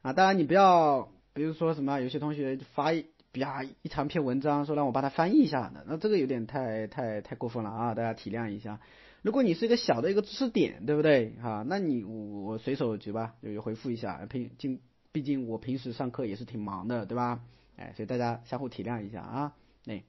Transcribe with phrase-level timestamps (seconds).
[0.03, 2.93] 啊，当然你不要，比如说什么，有些同学发
[3.29, 3.29] 一。
[3.35, 7.93] 啪一长篇文章说让我把它翻译一下的，那这个有点太太太过分了啊！
[7.93, 8.79] 大家体谅一下。
[9.23, 11.35] 如果你是一个小的一个知识点，对不对？
[11.43, 14.25] 哈，那你我我随手就吧，就回复一下。
[14.27, 14.79] 平竟
[15.11, 17.41] 毕竟我平时上课也是挺忙的，对吧？
[17.77, 19.53] 哎，所以大家相互体谅一下啊。
[19.87, 20.05] 哎，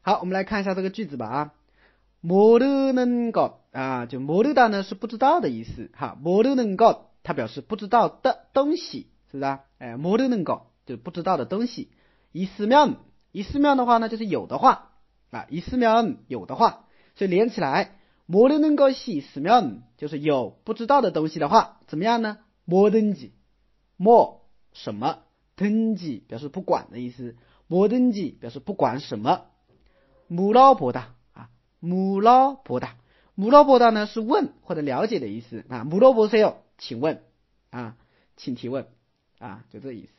[0.00, 1.52] 好，我们来看一下这个句子吧啊。
[2.22, 6.16] 모르는 것， 啊，就모르다呢是不知道的意思哈。
[6.24, 9.60] 모르는 것， 它表示不知道的东西，是不是啊？
[9.76, 11.90] 哎，모르는 것， 就不知道的东西。
[12.31, 12.97] 伊斯面，
[13.31, 14.91] 伊斯面的话呢，就是有的话
[15.31, 16.85] 啊，伊斯面有的话，
[17.15, 22.37] 所以连起来，莫的能够西斯面，就是有不知道的东西的话，怎么样呢？
[22.65, 23.33] 莫登记，
[23.97, 25.19] 莫什么
[25.55, 27.35] 登记表示不管的意思，
[27.67, 29.45] 莫登记表示不管什么。
[30.27, 30.99] 母老婆的
[31.33, 32.89] 啊，母老婆的，
[33.33, 37.23] 母老婆的呢是问或者了解的意思啊，母老婆是要请问
[37.71, 37.97] 啊，
[38.37, 38.87] 请提问
[39.39, 40.18] 啊，就这意思。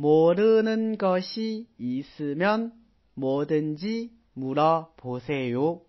[0.00, 0.02] 음.
[0.02, 2.72] 모르는 것이 있으면
[3.14, 5.82] 뭐든지 물어보세요.